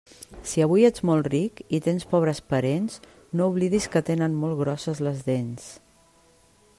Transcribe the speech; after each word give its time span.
Si 0.51 0.61
avui 0.65 0.85
ets 0.87 1.03
molt 1.09 1.27
ric, 1.33 1.59
i 1.77 1.79
tens 1.87 2.07
pobres 2.13 2.41
parents, 2.53 2.97
no 3.41 3.51
oblidis 3.53 3.87
que 3.97 4.05
tenen 4.11 4.39
molt 4.45 4.59
grosses 4.65 5.05
les 5.09 5.23
dents. 5.29 5.69